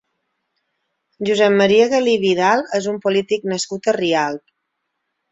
Josep 1.29 1.57
Maria 1.59 1.83
Galí 1.91 2.15
i 2.17 2.19
Vidal 2.23 2.63
és 2.77 2.87
un 2.93 2.97
polític 3.03 3.45
nascut 3.53 3.91
a 3.91 3.95
Rialb. 3.99 4.43